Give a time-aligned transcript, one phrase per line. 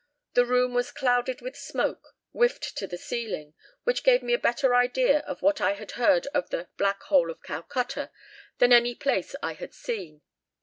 [0.33, 3.53] The room was clouded with smoke, whiffed to the ceiling,
[3.83, 7.29] which gave me a better idea of what I had heard of the 'Black Hole
[7.29, 8.09] of Calcutta'
[8.57, 10.23] than any place I had seen.